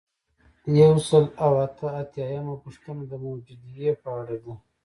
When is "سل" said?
1.07-1.25